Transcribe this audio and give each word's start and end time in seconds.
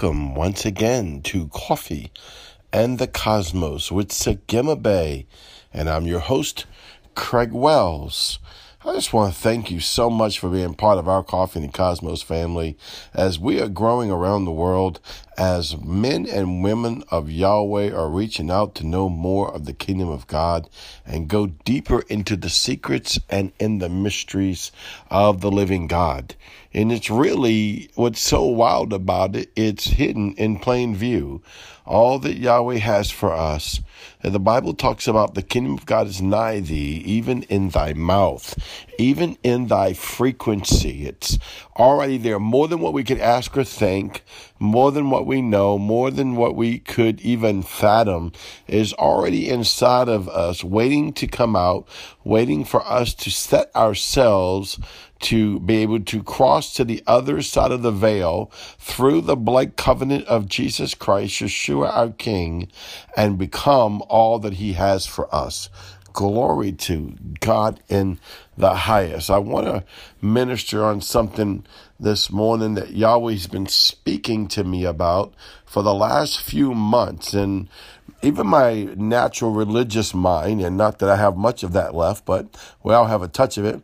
Welcome 0.00 0.34
once 0.34 0.64
again 0.64 1.20
to 1.24 1.48
Coffee 1.48 2.10
and 2.72 2.98
the 2.98 3.06
Cosmos 3.06 3.92
with 3.92 4.08
Sagima 4.08 4.80
Bay. 4.80 5.26
And 5.74 5.90
I'm 5.90 6.06
your 6.06 6.20
host, 6.20 6.64
Craig 7.14 7.52
Wells. 7.52 8.38
I 8.82 8.94
just 8.94 9.12
want 9.12 9.34
to 9.34 9.38
thank 9.38 9.70
you 9.70 9.78
so 9.78 10.08
much 10.08 10.38
for 10.38 10.48
being 10.48 10.72
part 10.72 10.96
of 10.96 11.06
our 11.06 11.22
Coffee 11.22 11.60
and 11.60 11.68
the 11.68 11.72
Cosmos 11.76 12.22
family 12.22 12.78
as 13.12 13.38
we 13.38 13.60
are 13.60 13.68
growing 13.68 14.10
around 14.10 14.46
the 14.46 14.52
world, 14.52 15.00
as 15.40 15.74
men 15.78 16.26
and 16.26 16.62
women 16.62 17.02
of 17.10 17.30
Yahweh 17.30 17.90
are 17.94 18.10
reaching 18.10 18.50
out 18.50 18.74
to 18.74 18.86
know 18.86 19.08
more 19.08 19.50
of 19.50 19.64
the 19.64 19.72
kingdom 19.72 20.10
of 20.10 20.26
God 20.26 20.68
and 21.06 21.28
go 21.28 21.46
deeper 21.46 22.00
into 22.10 22.36
the 22.36 22.50
secrets 22.50 23.18
and 23.30 23.50
in 23.58 23.78
the 23.78 23.88
mysteries 23.88 24.70
of 25.10 25.40
the 25.40 25.50
living 25.50 25.86
God. 25.86 26.34
And 26.74 26.92
it's 26.92 27.08
really 27.08 27.90
what's 27.94 28.20
so 28.20 28.44
wild 28.44 28.92
about 28.92 29.34
it, 29.34 29.50
it's 29.56 29.86
hidden 29.86 30.34
in 30.34 30.58
plain 30.58 30.94
view. 30.94 31.40
All 31.86 32.18
that 32.18 32.36
Yahweh 32.36 32.76
has 32.76 33.10
for 33.10 33.32
us. 33.32 33.80
And 34.22 34.34
the 34.34 34.38
Bible 34.38 34.74
talks 34.74 35.08
about 35.08 35.34
the 35.34 35.42
kingdom 35.42 35.72
of 35.72 35.86
God 35.86 36.06
is 36.06 36.20
nigh 36.20 36.60
thee, 36.60 37.02
even 37.06 37.42
in 37.44 37.70
thy 37.70 37.94
mouth, 37.94 38.56
even 38.98 39.38
in 39.42 39.66
thy 39.66 39.94
frequency. 39.94 41.06
It's 41.06 41.38
already 41.76 42.18
there, 42.18 42.38
more 42.38 42.68
than 42.68 42.80
what 42.80 42.92
we 42.92 43.02
could 43.02 43.18
ask 43.18 43.56
or 43.56 43.64
think, 43.64 44.22
more 44.60 44.92
than 44.92 45.08
what 45.08 45.26
we 45.26 45.40
know, 45.40 45.78
more 45.78 46.10
than 46.10 46.36
what 46.36 46.54
we 46.54 46.78
could 46.78 47.20
even 47.22 47.62
fathom, 47.62 48.30
is 48.68 48.92
already 48.92 49.48
inside 49.48 50.08
of 50.08 50.28
us, 50.28 50.62
waiting 50.62 51.12
to 51.14 51.26
come 51.26 51.56
out, 51.56 51.88
waiting 52.22 52.64
for 52.64 52.86
us 52.86 53.14
to 53.14 53.30
set 53.30 53.74
ourselves 53.74 54.78
to 55.20 55.60
be 55.60 55.76
able 55.76 56.00
to 56.00 56.22
cross 56.22 56.74
to 56.74 56.84
the 56.84 57.02
other 57.06 57.42
side 57.42 57.72
of 57.72 57.82
the 57.82 57.90
veil 57.90 58.50
through 58.78 59.20
the 59.20 59.36
blood 59.36 59.76
covenant 59.76 60.24
of 60.26 60.48
Jesus 60.48 60.94
Christ, 60.94 61.40
Yeshua 61.40 61.90
our 61.90 62.10
King, 62.10 62.68
and 63.16 63.38
become 63.38 64.02
all 64.08 64.38
that 64.38 64.54
He 64.54 64.74
has 64.74 65.06
for 65.06 65.34
us. 65.34 65.68
Glory 66.12 66.72
to 66.72 67.14
God 67.40 67.80
in 67.88 68.18
the 68.56 68.74
highest. 68.74 69.30
I 69.30 69.38
want 69.38 69.66
to 69.66 69.84
minister 70.20 70.84
on 70.84 71.00
something 71.00 71.64
this 71.98 72.30
morning 72.30 72.74
that 72.74 72.92
Yahweh's 72.92 73.46
been 73.46 73.66
speaking 73.66 74.48
to 74.48 74.64
me 74.64 74.84
about 74.84 75.34
for 75.64 75.82
the 75.82 75.94
last 75.94 76.40
few 76.40 76.74
months. 76.74 77.34
And 77.34 77.68
even 78.22 78.46
my 78.46 78.88
natural 78.96 79.52
religious 79.52 80.12
mind, 80.14 80.60
and 80.60 80.76
not 80.76 80.98
that 80.98 81.08
I 81.08 81.16
have 81.16 81.36
much 81.36 81.62
of 81.62 81.72
that 81.72 81.94
left, 81.94 82.24
but 82.24 82.46
we 82.82 82.92
all 82.92 83.06
have 83.06 83.22
a 83.22 83.28
touch 83.28 83.56
of 83.56 83.64
it 83.64 83.80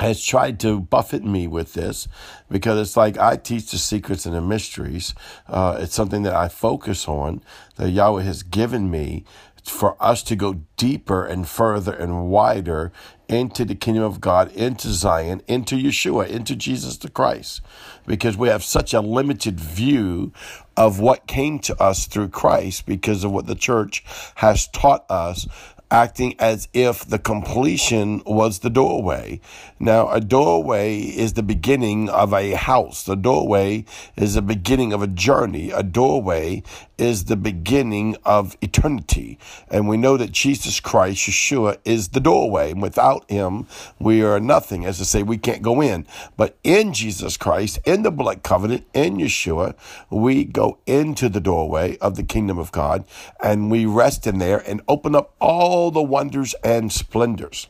has 0.00 0.24
tried 0.24 0.58
to 0.60 0.80
buffet 0.80 1.24
me 1.24 1.46
with 1.46 1.74
this 1.74 2.08
because 2.50 2.80
it's 2.80 2.96
like 2.96 3.18
I 3.18 3.36
teach 3.36 3.70
the 3.70 3.78
secrets 3.78 4.26
and 4.26 4.34
the 4.34 4.40
mysteries. 4.40 5.14
Uh, 5.48 5.78
it's 5.80 5.94
something 5.94 6.22
that 6.22 6.34
I 6.34 6.48
focus 6.48 7.06
on 7.08 7.42
that 7.76 7.90
Yahweh 7.90 8.22
has 8.22 8.42
given 8.42 8.90
me 8.90 9.24
for 9.64 9.96
us 9.98 10.22
to 10.24 10.36
go 10.36 10.60
deeper 10.76 11.24
and 11.24 11.48
further 11.48 11.92
and 11.92 12.28
wider 12.28 12.92
into 13.28 13.64
the 13.64 13.74
kingdom 13.74 14.04
of 14.04 14.20
God, 14.20 14.52
into 14.52 14.88
Zion, 14.88 15.40
into 15.48 15.76
Yeshua, 15.76 16.28
into 16.28 16.54
Jesus 16.54 16.98
the 16.98 17.08
Christ, 17.08 17.62
because 18.06 18.36
we 18.36 18.48
have 18.48 18.62
such 18.62 18.92
a 18.92 19.00
limited 19.00 19.58
view 19.58 20.32
of 20.76 21.00
what 21.00 21.26
came 21.26 21.58
to 21.60 21.80
us 21.82 22.06
through 22.06 22.28
Christ 22.28 22.84
because 22.84 23.24
of 23.24 23.32
what 23.32 23.46
the 23.46 23.54
church 23.54 24.04
has 24.36 24.68
taught 24.68 25.06
us 25.10 25.46
acting 25.94 26.34
as 26.40 26.66
if 26.72 27.06
the 27.06 27.20
completion 27.20 28.20
was 28.26 28.58
the 28.58 28.68
doorway. 28.68 29.40
Now, 29.78 30.10
a 30.10 30.20
doorway 30.20 30.98
is 30.98 31.34
the 31.34 31.42
beginning 31.44 32.08
of 32.08 32.34
a 32.34 32.50
house. 32.54 33.04
The 33.04 33.14
doorway 33.14 33.84
is 34.16 34.34
the 34.34 34.42
beginning 34.42 34.92
of 34.92 35.02
a 35.02 35.06
journey. 35.06 35.70
A 35.70 35.84
doorway 35.84 36.64
is 36.98 37.24
the 37.24 37.36
beginning 37.36 38.16
of 38.24 38.56
eternity. 38.60 39.38
And 39.68 39.88
we 39.88 39.96
know 39.96 40.16
that 40.16 40.32
Jesus 40.32 40.80
Christ, 40.80 41.28
Yeshua, 41.28 41.78
is 41.84 42.08
the 42.08 42.20
doorway. 42.20 42.72
And 42.72 42.82
without 42.82 43.30
him, 43.30 43.66
we 43.98 44.22
are 44.22 44.40
nothing. 44.40 44.84
As 44.84 45.00
I 45.00 45.04
say, 45.04 45.22
we 45.22 45.38
can't 45.38 45.62
go 45.62 45.80
in. 45.80 46.06
But 46.36 46.56
in 46.62 46.92
Jesus 46.92 47.36
Christ, 47.36 47.78
in 47.84 48.02
the 48.02 48.10
blood 48.10 48.42
covenant, 48.42 48.86
in 48.94 49.16
Yeshua, 49.16 49.74
we 50.10 50.44
go 50.44 50.78
into 50.86 51.28
the 51.28 51.40
doorway 51.40 51.96
of 51.98 52.16
the 52.16 52.22
kingdom 52.22 52.58
of 52.58 52.72
God 52.72 53.04
and 53.42 53.70
we 53.70 53.86
rest 53.86 54.26
in 54.26 54.38
there 54.38 54.58
and 54.68 54.80
open 54.88 55.14
up 55.14 55.34
all 55.40 55.90
the 55.90 56.02
wonders 56.02 56.54
and 56.64 56.92
splendors. 56.92 57.68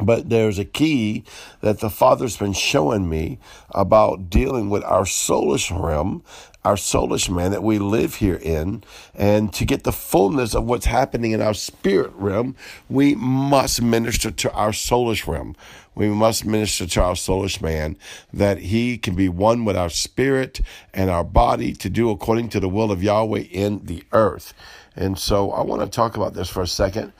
But 0.00 0.28
there's 0.28 0.58
a 0.58 0.64
key 0.64 1.24
that 1.60 1.78
the 1.78 1.90
Father's 1.90 2.36
been 2.36 2.52
showing 2.52 3.08
me 3.08 3.38
about 3.70 4.28
dealing 4.28 4.68
with 4.68 4.82
our 4.82 5.04
soulish 5.04 5.70
realm, 5.70 6.24
our 6.64 6.76
soulish 6.76 7.28
man 7.28 7.50
that 7.50 7.62
we 7.62 7.78
live 7.78 8.16
here 8.16 8.36
in. 8.36 8.82
And 9.14 9.52
to 9.52 9.64
get 9.64 9.84
the 9.84 9.92
fullness 9.92 10.54
of 10.54 10.64
what's 10.64 10.86
happening 10.86 11.32
in 11.32 11.42
our 11.42 11.54
spirit 11.54 12.12
realm, 12.14 12.56
we 12.88 13.14
must 13.14 13.82
minister 13.82 14.30
to 14.30 14.52
our 14.52 14.70
soulish 14.70 15.26
realm. 15.26 15.56
We 15.94 16.08
must 16.08 16.44
minister 16.44 16.86
to 16.86 17.02
our 17.02 17.14
soulish 17.14 17.60
man 17.60 17.96
that 18.32 18.58
he 18.58 18.98
can 18.98 19.14
be 19.14 19.28
one 19.28 19.64
with 19.64 19.76
our 19.76 19.90
spirit 19.90 20.60
and 20.92 21.10
our 21.10 21.24
body 21.24 21.72
to 21.74 21.90
do 21.90 22.10
according 22.10 22.48
to 22.50 22.60
the 22.60 22.68
will 22.68 22.90
of 22.90 23.02
Yahweh 23.02 23.44
in 23.50 23.84
the 23.84 24.02
earth. 24.12 24.54
And 24.96 25.18
so 25.18 25.52
I 25.52 25.62
want 25.62 25.82
to 25.82 25.88
talk 25.88 26.16
about 26.16 26.34
this 26.34 26.48
for 26.48 26.62
a 26.62 26.66
second. 26.66 27.12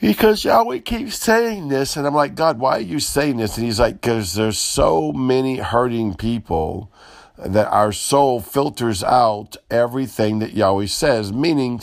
Because 0.00 0.44
Yahweh 0.44 0.80
keeps 0.80 1.16
saying 1.16 1.68
this, 1.68 1.96
and 1.96 2.06
I'm 2.06 2.14
like, 2.14 2.34
God, 2.34 2.58
why 2.58 2.76
are 2.76 2.80
you 2.80 3.00
saying 3.00 3.38
this? 3.38 3.56
And 3.56 3.64
he's 3.64 3.80
like, 3.80 4.02
because 4.02 4.34
there's 4.34 4.58
so 4.58 5.10
many 5.12 5.56
hurting 5.56 6.14
people 6.14 6.92
that 7.38 7.68
our 7.68 7.92
soul 7.92 8.40
filters 8.40 9.04
out 9.04 9.56
everything 9.70 10.38
that 10.38 10.54
Yahweh 10.54 10.86
says, 10.86 11.32
meaning 11.32 11.80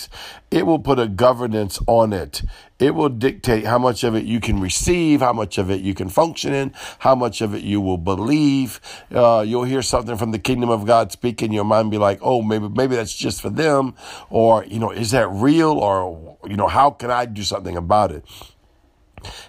it 0.50 0.66
will 0.66 0.80
put 0.80 1.00
a 1.00 1.08
governance 1.08 1.80
on 1.88 2.14
it. 2.14 2.41
It 2.80 2.96
will 2.96 3.09
dictate 3.09 3.66
how 3.66 3.78
much 3.78 4.03
of 4.03 4.16
it 4.16 4.25
you 4.25 4.40
can 4.40 4.59
receive, 4.59 5.22
how 5.22 5.34
much 5.34 5.58
of 5.58 5.69
it 5.69 5.81
you 5.81 5.94
can 5.94 6.09
function 6.09 6.53
in, 6.53 6.74
how 7.00 7.16
much 7.16 7.42
of 7.42 7.53
it 7.53 7.63
you 7.63 7.80
will 7.80 7.97
believe. 7.97 8.81
Uh, 9.12 9.44
you'll 9.47 9.63
hear 9.63 9.81
something 9.81 10.18
from 10.18 10.31
the 10.31 10.40
kingdom 10.40 10.69
of 10.69 10.86
God 10.86 11.12
speak 11.12 11.42
in 11.42 11.52
your 11.52 11.63
mind, 11.63 11.92
be 11.92 11.97
like, 11.97 12.19
oh, 12.22 12.42
maybe, 12.42 12.68
maybe 12.68 12.96
that's 12.96 13.16
just 13.16 13.42
for 13.42 13.50
them. 13.50 13.96
Or, 14.30 14.66
you 14.66 14.80
know, 14.80 14.92
is 14.92 15.12
that 15.12 15.30
real? 15.30 15.72
Or, 15.72 16.38
you 16.47 16.58
know, 16.58 16.68
how 16.68 16.90
can 16.90 17.12
I 17.12 17.25
do 17.25 17.44
something 17.44 17.78
about 17.78 18.12
it? 18.12 18.25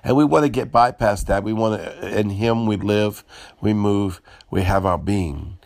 And 0.05 0.17
we 0.17 0.25
want 0.25 0.45
to 0.45 0.49
get 0.49 0.71
bypast 0.71 1.27
that. 1.27 1.43
We 1.43 1.53
want 1.53 1.83
to, 1.83 2.19
in 2.19 2.31
Him 2.31 2.67
we 2.67 2.77
live, 2.77 3.25
we 3.61 3.73
move, 3.73 4.21
we 4.51 4.63
have 4.63 4.87
our 4.87 4.99
being. 4.99 5.59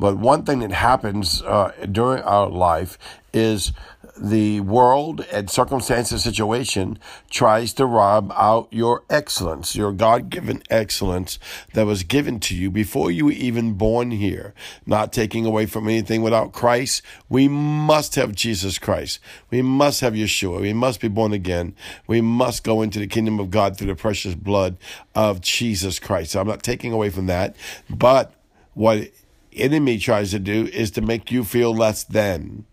But 0.00 0.16
one 0.16 0.44
thing 0.44 0.60
that 0.60 0.72
happens 0.72 1.42
uh, 1.42 1.72
during 1.92 2.22
our 2.22 2.48
life 2.48 2.96
is 3.34 3.72
the 4.16 4.60
world 4.60 5.26
and 5.30 5.50
circumstances 5.50 6.12
and 6.12 6.20
situation 6.34 6.98
tries 7.28 7.74
to 7.74 7.84
rob 7.84 8.32
out 8.34 8.68
your 8.70 9.04
excellence, 9.10 9.76
your 9.76 9.92
God 9.92 10.30
given 10.30 10.62
excellence 10.70 11.38
that 11.74 11.84
was 11.84 12.02
given 12.02 12.40
to 12.40 12.56
you 12.56 12.70
before 12.70 13.10
you 13.10 13.26
were 13.26 13.32
even 13.32 13.74
born 13.74 14.10
here. 14.10 14.54
Not 14.86 15.12
taking 15.12 15.44
away 15.44 15.66
from 15.66 15.86
anything 15.86 16.22
without 16.22 16.52
Christ. 16.52 17.02
We 17.28 17.46
must 17.46 18.14
have 18.14 18.34
Jesus 18.34 18.78
Christ. 18.78 19.20
We 19.50 19.60
must 19.60 20.00
have 20.00 20.14
Yeshua. 20.14 20.62
We 20.62 20.72
must 20.72 21.02
be 21.02 21.08
born 21.08 21.34
again. 21.34 21.74
We 22.06 22.22
must 22.22 22.64
go 22.64 22.80
into 22.80 22.98
the 22.98 23.06
kingdom 23.06 23.38
of 23.38 23.50
God 23.50 23.76
through 23.76 23.88
the 23.88 23.94
precious 23.94 24.34
blood 24.34 24.78
of 25.14 25.42
Jesus 25.42 25.98
Christ. 25.98 26.32
So 26.32 26.40
I'm 26.40 26.48
not 26.48 26.62
taking 26.62 26.90
away 26.90 27.10
from 27.10 27.26
that, 27.26 27.54
but 27.90 28.32
what 28.72 29.10
enemy 29.52 29.98
tries 29.98 30.30
to 30.30 30.38
do 30.38 30.66
is 30.66 30.90
to 30.92 31.00
make 31.00 31.30
you 31.30 31.44
feel 31.44 31.74
less 31.74 32.04
than. 32.04 32.66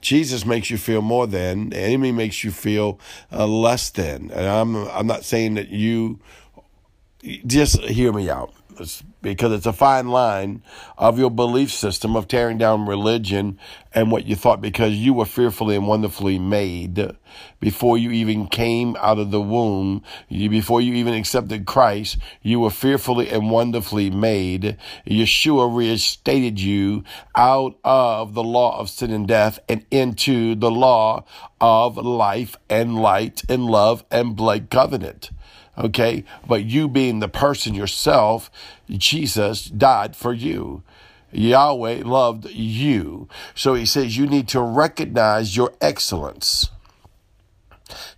Jesus 0.00 0.44
makes 0.44 0.70
you 0.70 0.78
feel 0.78 1.02
more 1.02 1.26
than. 1.26 1.70
The 1.70 1.78
enemy 1.78 2.12
makes 2.12 2.44
you 2.44 2.50
feel 2.50 3.00
uh, 3.32 3.46
less 3.46 3.90
than. 3.90 4.30
And 4.30 4.46
I'm 4.46 4.76
I'm 4.88 5.06
not 5.06 5.24
saying 5.24 5.54
that 5.54 5.68
you 5.68 6.20
just 7.46 7.80
hear 7.80 8.12
me 8.12 8.30
out 8.30 8.52
because 9.22 9.52
it's 9.52 9.66
a 9.66 9.72
fine 9.72 10.08
line 10.08 10.62
of 10.96 11.18
your 11.18 11.30
belief 11.30 11.72
system 11.72 12.16
of 12.16 12.28
tearing 12.28 12.58
down 12.58 12.86
religion 12.86 13.58
and 13.92 14.10
what 14.10 14.26
you 14.26 14.36
thought 14.36 14.60
because 14.60 14.94
you 14.94 15.14
were 15.14 15.24
fearfully 15.24 15.76
and 15.76 15.86
wonderfully 15.86 16.38
made 16.38 17.16
before 17.60 17.98
you 17.98 18.10
even 18.10 18.46
came 18.46 18.96
out 18.96 19.18
of 19.18 19.30
the 19.30 19.40
womb, 19.40 20.02
before 20.28 20.80
you 20.80 20.94
even 20.94 21.14
accepted 21.14 21.66
Christ, 21.66 22.18
you 22.42 22.60
were 22.60 22.70
fearfully 22.70 23.28
and 23.30 23.50
wonderfully 23.50 24.10
made. 24.10 24.76
Yeshua 25.06 25.74
reinstated 25.74 26.60
you 26.60 27.04
out 27.34 27.78
of 27.84 28.34
the 28.34 28.44
law 28.44 28.78
of 28.78 28.90
sin 28.90 29.10
and 29.10 29.26
death 29.26 29.58
and 29.68 29.84
into 29.90 30.54
the 30.54 30.70
law 30.70 31.24
of 31.60 31.96
life 31.96 32.56
and 32.68 32.96
light 32.96 33.42
and 33.48 33.66
love 33.66 34.04
and 34.10 34.36
blood 34.36 34.70
covenant 34.70 35.30
okay? 35.78 36.24
But 36.46 36.64
you 36.64 36.88
being 36.88 37.20
the 37.20 37.28
person 37.28 37.74
yourself, 37.74 38.50
Jesus 38.88 39.64
died 39.64 40.16
for 40.16 40.32
you. 40.32 40.82
Yahweh 41.32 42.02
loved 42.04 42.50
you. 42.50 43.28
So 43.54 43.74
he 43.74 43.84
says 43.86 44.16
you 44.16 44.26
need 44.26 44.48
to 44.48 44.60
recognize 44.60 45.56
your 45.56 45.72
excellence. 45.80 46.70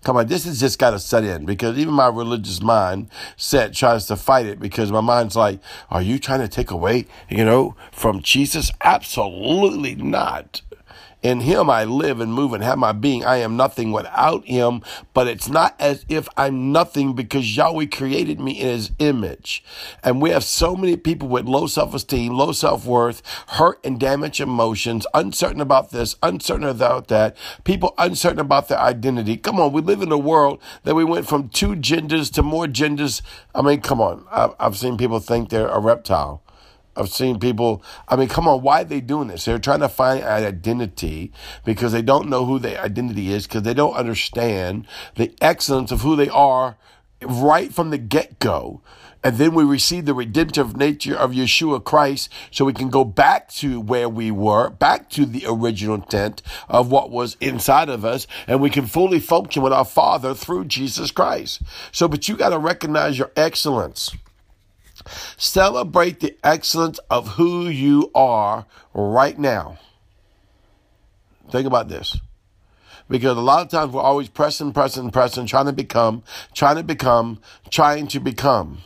Come 0.02 0.16
on, 0.16 0.28
this 0.28 0.44
has 0.46 0.60
just 0.60 0.78
got 0.78 0.90
to 0.90 0.99
set 0.99 1.25
in 1.25 1.44
because 1.44 1.76
even 1.76 1.93
my 1.93 2.08
religious 2.08 2.62
mind 2.62 3.10
set 3.37 3.75
tries 3.75 4.06
to 4.06 4.16
fight 4.16 4.46
it 4.46 4.58
because 4.58 4.90
my 4.90 5.00
mind's 5.00 5.37
like, 5.37 5.60
are 5.90 6.00
you 6.00 6.19
trying 6.19 6.40
to 6.40 6.49
take 6.49 6.70
away, 6.70 7.06
you 7.28 7.44
know, 7.44 7.76
from 7.93 8.22
Jesus? 8.22 8.70
Absolutely 8.82 9.94
not. 9.94 10.62
In 11.20 11.41
him 11.41 11.69
I 11.69 11.85
live 11.85 12.20
and 12.20 12.32
move 12.32 12.53
and 12.53 12.62
have 12.62 12.79
my 12.79 12.93
being. 12.93 13.25
I 13.25 13.38
am 13.38 13.56
nothing 13.56 13.91
without 13.91 14.47
him, 14.47 14.82
but 15.12 15.26
it's 15.26 15.49
not 15.49 15.75
as 15.81 16.05
if 16.09 16.29
I'm 16.37 16.70
nothing 16.70 17.15
because 17.15 17.56
Yahweh 17.56 17.87
created 17.87 18.38
me 18.38 18.53
in 18.53 18.69
his 18.69 18.93
image. 19.00 19.65
And 20.05 20.23
we 20.23 20.31
have 20.31 20.44
so 20.44 20.76
many 20.76 20.97
people 20.97 21.29
with 21.29 21.47
low 21.47 21.67
self-esteem, 21.67 22.32
low 22.32 22.53
self-worth, 22.53 23.23
hurt 23.49 23.81
and 23.85 23.99
damaged 23.99 24.41
emotions, 24.41 25.06
uncertain 25.12 25.61
about 25.61 25.91
this, 25.91 26.15
uncertain 26.23 26.69
about 26.69 27.09
that, 27.09 27.37
people 27.65 27.94
uncertain 27.99 28.38
about 28.38 28.69
their 28.69 28.79
identity. 28.79 29.37
Come 29.37 29.59
on, 29.59 29.73
we 29.73 29.82
live 29.82 30.03
in 30.03 30.12
a 30.12 30.19
world 30.19 30.62
that 30.85 30.94
we 30.94 31.05
went 31.05 31.29
from 31.29 31.49
two 31.49 31.75
genders 31.75 32.31
to 32.31 32.43
more 32.43 32.69
genders. 32.69 33.23
I 33.55 33.62
mean, 33.62 33.81
come 33.81 34.00
on. 34.00 34.25
I've 34.31 34.76
seen 34.76 34.97
people 34.97 35.19
think 35.19 35.49
they're 35.49 35.67
a 35.67 35.81
reptile. 35.81 36.43
I've 36.98 37.10
seen 37.10 37.38
people, 37.38 37.82
I 38.08 38.16
mean, 38.16 38.28
come 38.28 38.48
on, 38.48 38.62
why 38.62 38.82
are 38.82 38.84
they 38.84 39.00
doing 39.00 39.28
this? 39.28 39.44
They're 39.44 39.58
trying 39.58 39.80
to 39.80 39.88
find 39.88 40.20
an 40.20 40.44
identity 40.44 41.32
because 41.64 41.92
they 41.92 42.02
don't 42.02 42.28
know 42.28 42.44
who 42.44 42.58
their 42.58 42.80
identity 42.80 43.32
is 43.32 43.46
because 43.46 43.62
they 43.62 43.74
don't 43.74 43.94
understand 43.94 44.86
the 45.14 45.32
excellence 45.40 45.92
of 45.92 46.00
who 46.00 46.16
they 46.16 46.28
are 46.28 46.76
right 47.22 47.72
from 47.72 47.90
the 47.90 47.98
get 47.98 48.38
go. 48.40 48.82
And 49.22 49.36
then 49.36 49.54
we 49.54 49.64
receive 49.64 50.04
the 50.04 50.14
redemptive 50.14 50.76
nature 50.76 51.16
of 51.16 51.32
Yeshua 51.32 51.82
Christ 51.82 52.30
so 52.52 52.64
we 52.64 52.72
can 52.72 52.88
go 52.88 53.04
back 53.04 53.48
to 53.54 53.80
where 53.80 54.08
we 54.08 54.30
were, 54.30 54.70
back 54.70 55.10
to 55.10 55.26
the 55.26 55.44
original 55.46 55.96
intent 55.96 56.40
of 56.68 56.90
what 56.90 57.10
was 57.10 57.36
inside 57.40 57.88
of 57.88 58.04
us, 58.04 58.28
and 58.46 58.60
we 58.60 58.70
can 58.70 58.86
fully 58.86 59.18
function 59.18 59.62
with 59.62 59.72
our 59.72 59.84
Father 59.84 60.34
through 60.34 60.66
Jesus 60.66 61.10
Christ. 61.10 61.62
So, 61.90 62.06
but 62.06 62.28
you 62.28 62.36
got 62.36 62.50
to 62.50 62.58
recognize 62.58 63.18
your 63.18 63.32
excellence. 63.36 64.16
Celebrate 65.37 66.20
the 66.20 66.37
excellence 66.44 66.99
of 67.10 67.28
who 67.28 67.69
you 67.69 68.10
are 68.14 68.66
right 68.94 69.38
now. 69.38 69.78
Think 71.50 71.66
about 71.66 71.88
this. 71.88 72.19
Because 73.08 73.38
a 73.38 73.40
lot 73.40 73.62
of 73.62 73.70
times 73.70 73.93
we're 73.93 74.02
always 74.02 74.28
pressing, 74.28 74.72
pressing, 74.72 75.10
pressing, 75.10 75.46
trying 75.46 75.66
to 75.66 75.72
become, 75.72 76.22
trying 76.52 76.76
to 76.76 76.82
become, 76.82 77.40
trying 77.70 78.06
to 78.08 78.20
become. 78.20 78.78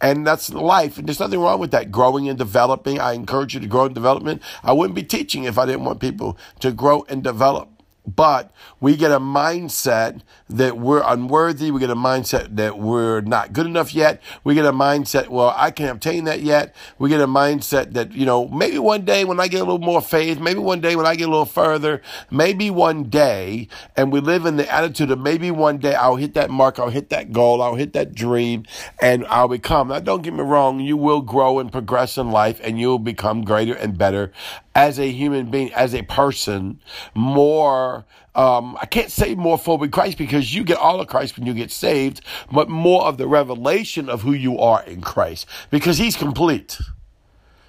And 0.00 0.26
that's 0.26 0.50
life. 0.50 0.96
And 0.96 1.06
there's 1.06 1.20
nothing 1.20 1.40
wrong 1.40 1.60
with 1.60 1.72
that. 1.72 1.90
Growing 1.90 2.28
and 2.28 2.38
developing. 2.38 3.00
I 3.00 3.12
encourage 3.12 3.54
you 3.54 3.60
to 3.60 3.66
grow 3.66 3.86
and 3.86 3.94
development. 3.94 4.42
I 4.62 4.72
wouldn't 4.72 4.94
be 4.94 5.02
teaching 5.02 5.44
if 5.44 5.58
I 5.58 5.66
didn't 5.66 5.84
want 5.84 6.00
people 6.00 6.38
to 6.60 6.72
grow 6.72 7.04
and 7.08 7.22
develop. 7.22 7.68
But 8.06 8.50
we 8.80 8.96
get 8.96 9.12
a 9.12 9.20
mindset 9.20 10.22
that 10.48 10.78
we're 10.78 11.02
unworthy. 11.04 11.70
We 11.70 11.80
get 11.80 11.90
a 11.90 11.96
mindset 11.96 12.56
that 12.56 12.78
we're 12.78 13.20
not 13.20 13.52
good 13.52 13.66
enough 13.66 13.94
yet. 13.94 14.22
We 14.42 14.54
get 14.54 14.64
a 14.64 14.72
mindset, 14.72 15.28
well, 15.28 15.54
I 15.56 15.70
can't 15.70 15.90
obtain 15.90 16.24
that 16.24 16.40
yet. 16.40 16.74
We 16.98 17.08
get 17.08 17.20
a 17.20 17.26
mindset 17.26 17.92
that, 17.92 18.12
you 18.12 18.26
know, 18.26 18.48
maybe 18.48 18.78
one 18.78 19.04
day 19.04 19.24
when 19.24 19.38
I 19.38 19.48
get 19.48 19.60
a 19.60 19.64
little 19.64 19.78
more 19.78 20.00
faith, 20.00 20.40
maybe 20.40 20.60
one 20.60 20.80
day 20.80 20.96
when 20.96 21.06
I 21.06 21.14
get 21.14 21.28
a 21.28 21.30
little 21.30 21.44
further, 21.44 22.02
maybe 22.30 22.70
one 22.70 23.04
day, 23.04 23.68
and 23.96 24.10
we 24.10 24.20
live 24.20 24.46
in 24.46 24.56
the 24.56 24.72
attitude 24.72 25.10
of 25.10 25.18
maybe 25.18 25.50
one 25.50 25.78
day 25.78 25.94
I'll 25.94 26.16
hit 26.16 26.34
that 26.34 26.50
mark, 26.50 26.78
I'll 26.78 26.90
hit 26.90 27.10
that 27.10 27.32
goal, 27.32 27.62
I'll 27.62 27.74
hit 27.74 27.92
that 27.92 28.14
dream, 28.14 28.64
and 29.00 29.26
I'll 29.26 29.48
become. 29.48 29.88
Now, 29.88 30.00
don't 30.00 30.22
get 30.22 30.34
me 30.34 30.42
wrong, 30.42 30.80
you 30.80 30.96
will 30.96 31.20
grow 31.20 31.58
and 31.58 31.70
progress 31.70 32.16
in 32.18 32.30
life 32.30 32.60
and 32.62 32.80
you'll 32.80 32.98
become 32.98 33.42
greater 33.42 33.74
and 33.74 33.96
better 33.96 34.32
as 34.80 34.98
a 34.98 35.10
human 35.10 35.50
being, 35.50 35.70
as 35.74 35.94
a 35.94 36.00
person, 36.00 36.80
more, 37.14 38.06
um, 38.34 38.78
I 38.80 38.86
can't 38.86 39.10
say 39.10 39.34
more 39.34 39.58
full 39.58 39.76
with 39.76 39.92
Christ 39.92 40.16
because 40.16 40.54
you 40.54 40.64
get 40.64 40.78
all 40.78 41.02
of 41.02 41.06
Christ 41.06 41.36
when 41.36 41.46
you 41.46 41.52
get 41.52 41.70
saved, 41.70 42.22
but 42.50 42.70
more 42.70 43.04
of 43.04 43.18
the 43.18 43.28
revelation 43.28 44.08
of 44.08 44.22
who 44.22 44.32
you 44.32 44.58
are 44.58 44.82
in 44.84 45.02
Christ 45.02 45.44
because 45.68 45.98
he's 45.98 46.16
complete. 46.16 46.80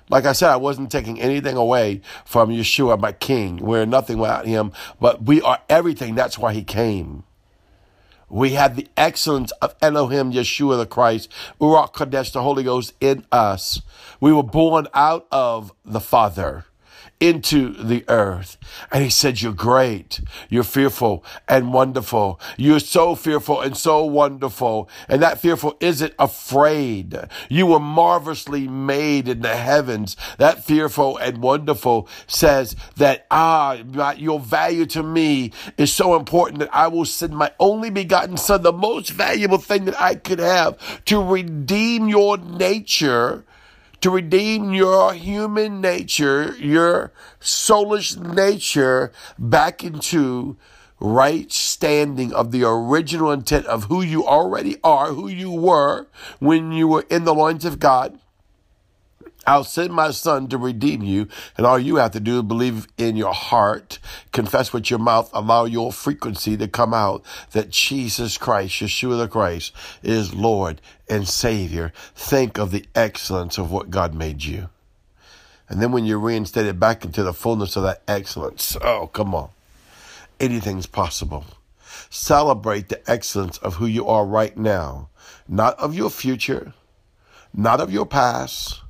Like 0.08 0.24
I 0.24 0.32
said, 0.32 0.52
I 0.52 0.56
wasn't 0.56 0.90
taking 0.90 1.20
anything 1.20 1.58
away 1.58 2.00
from 2.24 2.50
Yeshua, 2.50 2.98
my 2.98 3.12
King. 3.12 3.58
We're 3.58 3.86
nothing 3.86 4.18
without 4.18 4.46
him, 4.46 4.72
but 5.02 5.24
we 5.24 5.42
are 5.42 5.60
everything. 5.70 6.16
That's 6.16 6.38
why 6.38 6.54
he 6.54 6.64
came. 6.64 7.26
We 8.30 8.52
have 8.52 8.78
the 8.78 8.88
excellence 8.96 9.52
of 9.62 9.76
Elohim, 9.82 10.32
Yeshua 10.32 10.78
the 10.78 10.86
Christ, 10.86 11.30
Ruach 11.60 11.92
Kodesh, 11.94 12.32
the 12.32 12.42
Holy 12.42 12.64
Ghost 12.64 12.94
in 13.02 13.26
us. 13.34 13.82
We 14.22 14.32
were 14.32 14.44
born 14.44 14.88
out 14.94 15.28
of 15.30 15.74
the 15.84 16.00
Father 16.00 16.64
into 17.22 17.70
the 17.70 18.04
earth. 18.10 18.58
And 18.92 19.04
he 19.04 19.10
said, 19.10 19.42
You're 19.42 19.54
great. 19.54 20.20
You're 20.50 20.64
fearful 20.64 21.24
and 21.48 21.72
wonderful. 21.72 22.42
You're 22.58 22.80
so 22.80 23.16
fearful 23.16 23.62
and 23.62 23.78
so 23.78 24.04
wonderful. 24.04 24.90
And 25.08 25.22
that 25.22 25.40
fearful 25.40 25.78
isn't 25.80 26.14
afraid. 26.18 27.18
You 27.48 27.68
were 27.68 27.80
marvelously 27.80 28.68
made 28.68 29.28
in 29.28 29.42
the 29.42 29.56
heavens. 29.56 30.18
That 30.40 30.64
fearful 30.64 31.18
and 31.18 31.44
wonderful 31.44 32.10
says 32.26 32.76
that, 32.98 33.28
ah, 33.30 33.74
your 34.18 34.40
value 34.40 34.88
to 34.88 35.04
me 35.04 35.52
is 35.78 35.94
so 35.94 36.16
important 36.16 36.60
that 36.60 36.76
I 36.76 36.88
will 36.88 37.06
send 37.06 37.38
my 37.38 37.52
only 37.60 37.92
begotten 37.92 38.38
son, 38.38 38.64
the 38.64 38.74
most 38.74 39.12
valuable 39.12 39.60
thing 39.60 39.86
that 39.86 40.02
I 40.02 40.16
could 40.16 40.40
have 40.40 41.06
to 41.06 41.22
redeem 41.22 42.10
your 42.10 42.38
nature 42.38 43.46
to 44.02 44.10
redeem 44.10 44.74
your 44.74 45.14
human 45.14 45.80
nature, 45.80 46.56
your 46.58 47.14
soulish 47.40 48.18
nature 48.18 49.12
back 49.38 49.84
into 49.84 50.58
right 51.00 51.52
standing 51.52 52.34
of 52.34 52.52
the 52.52 52.64
original 52.64 53.32
intent 53.32 53.66
of 53.66 53.86
who 53.86 54.02
you 54.02 54.26
already 54.26 54.78
are, 54.84 55.14
who 55.14 55.28
you 55.28 55.52
were 55.52 56.08
when 56.40 56.72
you 56.72 56.88
were 56.88 57.06
in 57.10 57.24
the 57.24 57.34
loins 57.34 57.66
of 57.66 57.80
God. 57.80 58.20
I'll 59.48 59.64
send 59.64 59.92
my 59.92 60.12
son 60.12 60.50
to 60.50 60.58
redeem 60.58 61.02
you, 61.02 61.28
and 61.58 61.66
all 61.66 61.80
you 61.80 61.96
have 61.96 62.12
to 62.12 62.20
do 62.20 62.38
is 62.38 62.44
believe 62.44 62.88
in 62.98 63.16
your 63.16 63.34
heart, 63.34 63.98
confess 64.32 64.72
with 64.72 64.92
your 64.92 65.00
mouth, 65.00 65.32
allow 65.34 65.66
your 65.66 65.92
frequency 65.92 66.56
to 66.58 66.68
come 66.68 66.94
out 66.94 67.24
that 67.52 67.72
Jesus 67.72 68.38
Christ, 68.38 68.76
Yeshua 68.76 69.18
the 69.18 69.28
Christ, 69.28 69.74
is 70.04 70.36
Lord 70.36 70.80
and 71.10 71.28
Savior. 71.28 71.92
Think 72.16 72.60
of 72.60 72.70
the 72.70 72.86
excellence 72.94 73.58
of 73.58 73.72
what 73.72 73.90
God 73.90 74.14
made 74.14 74.44
you. 74.44 74.70
And 75.68 75.82
then 75.82 75.92
when 75.92 76.06
you're 76.06 76.20
reinstated 76.20 76.80
back 76.80 77.04
into 77.04 77.24
the 77.24 77.34
fullness 77.34 77.76
of 77.76 77.84
that 77.84 78.04
excellence, 78.08 78.78
oh, 78.82 79.08
come 79.08 79.34
on. 79.34 79.50
Anything's 80.40 80.86
possible. 80.86 81.46
Celebrate 82.12 82.90
the 82.90 83.10
excellence 83.10 83.58
of 83.60 83.76
who 83.76 83.88
you 83.88 84.06
are 84.08 84.26
right 84.26 84.56
now, 84.56 85.10
not 85.48 85.80
of 85.80 85.96
your 85.96 86.10
future, 86.12 86.74
not 87.54 87.82
of 87.82 87.92
your 87.92 88.06
past 88.06 88.82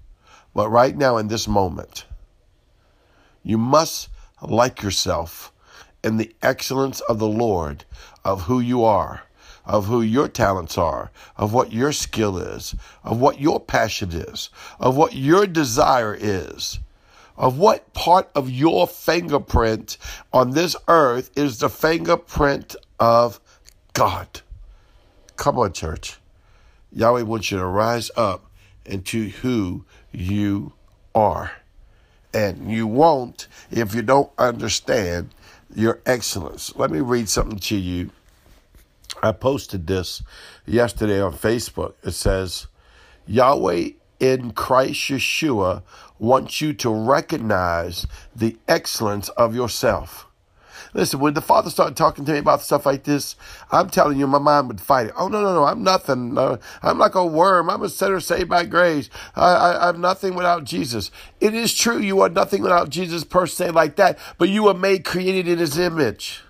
but 0.53 0.69
right 0.69 0.95
now, 0.95 1.17
in 1.17 1.27
this 1.27 1.47
moment, 1.47 2.05
you 3.43 3.57
must 3.57 4.09
like 4.41 4.81
yourself 4.81 5.51
in 6.03 6.17
the 6.17 6.33
excellence 6.41 6.99
of 7.01 7.19
the 7.19 7.27
Lord, 7.27 7.85
of 8.25 8.43
who 8.43 8.59
you 8.59 8.83
are, 8.83 9.23
of 9.65 9.85
who 9.85 10.01
your 10.01 10.27
talents 10.27 10.77
are, 10.77 11.11
of 11.37 11.53
what 11.53 11.71
your 11.71 11.91
skill 11.91 12.37
is, 12.37 12.75
of 13.03 13.19
what 13.19 13.39
your 13.39 13.59
passion 13.59 14.11
is, 14.11 14.49
of 14.79 14.97
what 14.97 15.13
your 15.13 15.45
desire 15.45 16.17
is, 16.19 16.79
of 17.37 17.57
what 17.57 17.93
part 17.93 18.29
of 18.35 18.49
your 18.49 18.87
fingerprint 18.87 19.97
on 20.33 20.51
this 20.51 20.75
earth 20.87 21.31
is 21.35 21.59
the 21.59 21.69
fingerprint 21.69 22.75
of 22.99 23.39
God. 23.93 24.41
Come 25.37 25.57
on, 25.57 25.73
church. 25.73 26.17
Yahweh 26.91 27.21
wants 27.21 27.51
you 27.51 27.57
to 27.57 27.65
rise 27.65 28.11
up 28.17 28.51
into 28.85 29.29
who 29.29 29.85
you 30.11 30.73
are. 31.13 31.51
And 32.33 32.71
you 32.71 32.87
won't 32.87 33.47
if 33.69 33.93
you 33.93 34.01
don't 34.01 34.31
understand 34.37 35.29
your 35.75 35.99
excellence. 36.05 36.75
Let 36.75 36.91
me 36.91 36.99
read 36.99 37.29
something 37.29 37.59
to 37.59 37.75
you. 37.75 38.11
I 39.21 39.31
posted 39.33 39.87
this 39.87 40.23
yesterday 40.65 41.21
on 41.21 41.33
Facebook. 41.33 41.93
It 42.03 42.11
says, 42.11 42.67
Yahweh 43.27 43.89
in 44.19 44.51
Christ 44.51 45.09
Yeshua 45.09 45.83
wants 46.19 46.61
you 46.61 46.73
to 46.73 46.89
recognize 46.89 48.05
the 48.35 48.57
excellence 48.67 49.29
of 49.29 49.55
yourself. 49.55 50.27
Listen, 50.93 51.19
when 51.19 51.33
the 51.33 51.41
father 51.41 51.69
started 51.69 51.95
talking 51.95 52.25
to 52.25 52.33
me 52.33 52.39
about 52.39 52.61
stuff 52.61 52.85
like 52.85 53.03
this, 53.03 53.35
I'm 53.71 53.89
telling 53.89 54.19
you, 54.19 54.27
my 54.27 54.39
mind 54.39 54.67
would 54.67 54.81
fight 54.81 55.07
it. 55.07 55.13
Oh, 55.17 55.27
no, 55.27 55.41
no, 55.41 55.53
no, 55.53 55.63
I'm 55.65 55.83
nothing. 55.83 56.37
Uh, 56.37 56.57
I'm 56.83 56.97
like 56.97 57.15
a 57.15 57.25
worm. 57.25 57.69
I'm 57.69 57.81
a 57.81 57.89
sinner 57.89 58.19
saved 58.19 58.49
by 58.49 58.65
grace. 58.65 59.09
I, 59.35 59.53
I, 59.53 59.89
I'm 59.89 60.01
nothing 60.01 60.35
without 60.35 60.63
Jesus. 60.65 61.11
It 61.39 61.53
is 61.53 61.73
true, 61.73 61.99
you 61.99 62.21
are 62.21 62.29
nothing 62.29 62.61
without 62.61 62.89
Jesus 62.89 63.23
per 63.23 63.47
se 63.47 63.71
like 63.71 63.95
that, 63.95 64.19
but 64.37 64.49
you 64.49 64.63
were 64.63 64.73
made 64.73 65.05
created 65.05 65.47
in 65.47 65.59
his 65.59 65.77
image. 65.77 66.41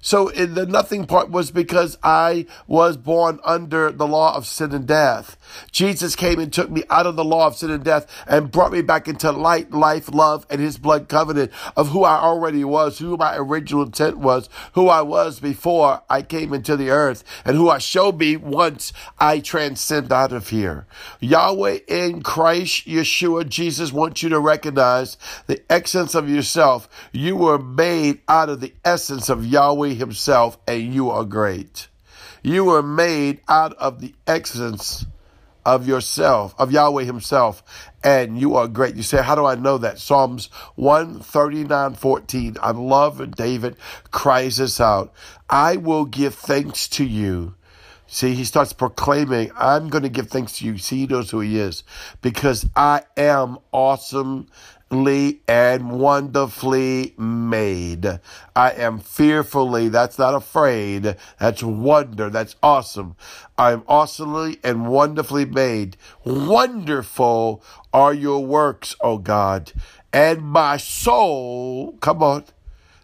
So 0.00 0.28
in 0.28 0.54
the 0.54 0.66
nothing 0.66 1.06
part 1.06 1.30
was 1.30 1.50
because 1.50 1.98
I 2.02 2.46
was 2.66 2.96
born 2.96 3.40
under 3.44 3.90
the 3.90 4.06
law 4.06 4.36
of 4.36 4.46
sin 4.46 4.72
and 4.72 4.86
death. 4.86 5.36
Jesus 5.72 6.14
came 6.14 6.38
and 6.38 6.52
took 6.52 6.70
me 6.70 6.84
out 6.90 7.06
of 7.06 7.16
the 7.16 7.24
law 7.24 7.46
of 7.46 7.56
sin 7.56 7.70
and 7.70 7.84
death 7.84 8.06
and 8.26 8.50
brought 8.50 8.72
me 8.72 8.82
back 8.82 9.08
into 9.08 9.32
light, 9.32 9.70
life, 9.72 10.08
love, 10.12 10.46
and 10.50 10.60
his 10.60 10.78
blood 10.78 11.08
covenant 11.08 11.50
of 11.76 11.88
who 11.88 12.04
I 12.04 12.16
already 12.16 12.64
was, 12.64 12.98
who 12.98 13.16
my 13.16 13.36
original 13.36 13.82
intent 13.82 14.18
was, 14.18 14.48
who 14.72 14.88
I 14.88 15.02
was 15.02 15.40
before 15.40 16.02
I 16.08 16.22
came 16.22 16.52
into 16.52 16.76
the 16.76 16.90
earth, 16.90 17.24
and 17.44 17.56
who 17.56 17.70
I 17.70 17.78
shall 17.78 18.12
be 18.12 18.36
once 18.36 18.92
I 19.18 19.40
transcend 19.40 20.12
out 20.12 20.32
of 20.32 20.48
here. 20.48 20.86
Yahweh 21.20 21.80
in 21.88 22.22
Christ, 22.22 22.86
Yeshua, 22.86 23.48
Jesus 23.48 23.92
wants 23.92 24.22
you 24.22 24.28
to 24.28 24.40
recognize 24.40 25.16
the 25.46 25.62
essence 25.70 26.14
of 26.14 26.28
yourself. 26.28 26.88
You 27.12 27.36
were 27.36 27.58
made 27.58 28.20
out 28.28 28.48
of 28.48 28.60
the 28.60 28.74
essence 28.84 29.28
of 29.28 29.46
Yahweh 29.46 29.87
himself, 29.94 30.58
and 30.66 30.94
you 30.94 31.10
are 31.10 31.24
great. 31.24 31.88
You 32.42 32.64
were 32.64 32.82
made 32.82 33.40
out 33.48 33.74
of 33.74 34.00
the 34.00 34.14
essence 34.26 35.04
of 35.68 35.86
yourself, 35.86 36.54
of 36.58 36.72
Yahweh 36.72 37.04
Himself, 37.04 37.62
and 38.02 38.40
you 38.40 38.56
are 38.56 38.66
great. 38.66 38.96
You 38.96 39.02
say, 39.02 39.22
How 39.22 39.34
do 39.34 39.44
I 39.44 39.54
know 39.54 39.76
that? 39.76 39.98
Psalms 39.98 40.46
139 40.76 41.94
14. 41.94 42.56
I 42.62 42.70
love 42.70 43.36
David 43.36 43.76
cries 44.10 44.56
this 44.56 44.80
out. 44.80 45.12
I 45.50 45.76
will 45.76 46.06
give 46.06 46.34
thanks 46.34 46.88
to 46.88 47.04
you. 47.04 47.54
See, 48.06 48.32
he 48.32 48.44
starts 48.44 48.72
proclaiming, 48.72 49.50
I'm 49.54 49.90
going 49.90 50.04
to 50.04 50.08
give 50.08 50.30
thanks 50.30 50.58
to 50.58 50.64
you. 50.64 50.78
See, 50.78 51.00
he 51.00 51.06
knows 51.06 51.30
who 51.30 51.40
he 51.40 51.58
is 51.58 51.84
because 52.22 52.66
I 52.74 53.02
am 53.18 53.58
awesome 53.70 54.46
and 54.90 56.00
wonderfully 56.00 57.14
made. 57.18 58.06
I 58.56 58.70
am 58.72 58.98
fearfully, 58.98 59.88
that's 59.88 60.18
not 60.18 60.34
afraid, 60.34 61.16
that's 61.38 61.62
wonder, 61.62 62.30
that's 62.30 62.56
awesome. 62.62 63.14
I 63.58 63.72
am 63.72 63.82
awesomely 63.86 64.58
and 64.64 64.88
wonderfully 64.88 65.44
made. 65.44 65.96
Wonderful 66.24 67.62
are 67.92 68.14
your 68.14 68.44
works, 68.44 68.96
O 69.00 69.18
God. 69.18 69.72
And 70.12 70.42
my 70.42 70.78
soul, 70.78 71.92
come 72.00 72.22
on, 72.22 72.44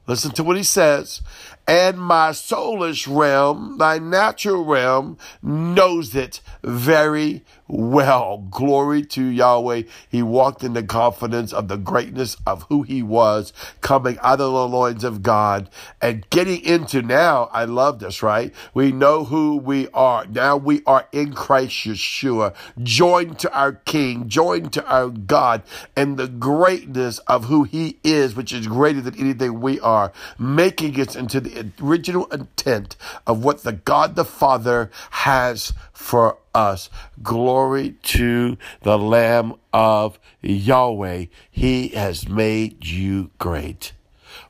listen 0.06 0.30
to 0.32 0.44
what 0.44 0.56
he 0.56 0.62
says, 0.62 1.20
and 1.66 1.98
my 1.98 2.30
soulish 2.30 3.06
realm, 3.08 3.78
thy 3.78 3.98
natural 3.98 4.64
realm, 4.64 5.16
knows 5.42 6.14
it 6.14 6.40
very 6.62 7.44
well. 7.66 8.46
Glory 8.50 9.02
to 9.04 9.24
Yahweh. 9.24 9.82
He 10.08 10.22
walked 10.22 10.62
in 10.62 10.74
the 10.74 10.82
confidence 10.82 11.52
of 11.52 11.68
the 11.68 11.78
greatness 11.78 12.36
of 12.46 12.64
who 12.64 12.82
he 12.82 13.02
was, 13.02 13.52
coming 13.80 14.18
out 14.20 14.40
of 14.40 14.52
the 14.52 14.68
loins 14.68 15.04
of 15.04 15.22
God 15.22 15.70
and 16.00 16.28
getting 16.30 16.62
into 16.62 17.02
now. 17.02 17.48
I 17.52 17.64
love 17.64 17.98
this, 17.98 18.22
right? 18.22 18.52
We 18.74 18.92
know 18.92 19.24
who 19.24 19.56
we 19.56 19.88
are. 19.94 20.26
Now 20.26 20.56
we 20.56 20.82
are 20.86 21.08
in 21.12 21.32
Christ 21.32 21.86
Yeshua, 21.86 22.54
joined 22.82 23.38
to 23.40 23.52
our 23.52 23.72
King, 23.72 24.28
joined 24.28 24.72
to 24.74 24.86
our 24.86 25.08
God, 25.08 25.62
and 25.96 26.16
the 26.16 26.28
greatness 26.28 27.18
of 27.20 27.46
who 27.46 27.64
he 27.64 27.98
is, 28.04 28.36
which 28.36 28.52
is 28.52 28.66
greater 28.66 29.00
than 29.00 29.18
anything 29.18 29.60
we 29.60 29.80
are, 29.80 30.12
making 30.38 31.00
us 31.00 31.16
into 31.16 31.40
original 31.82 32.26
intent 32.26 32.96
of 33.26 33.44
what 33.44 33.62
the 33.62 33.72
God 33.72 34.16
the 34.16 34.24
Father 34.24 34.90
has 35.10 35.72
for 35.92 36.38
us. 36.54 36.90
Glory 37.22 37.96
to 38.02 38.56
the 38.82 38.98
Lamb 38.98 39.54
of 39.72 40.18
Yahweh. 40.42 41.26
He 41.50 41.88
has 41.88 42.28
made 42.28 42.86
you 42.86 43.30
great. 43.38 43.92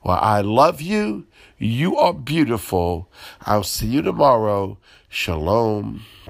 Well, 0.03 0.19
I 0.21 0.41
love 0.41 0.81
you. 0.81 1.27
You 1.59 1.97
are 1.97 2.13
beautiful. 2.13 3.09
I'll 3.43 3.63
see 3.63 3.87
you 3.87 4.03
tomorrow. 4.03 4.79
Shalom. 5.09 6.03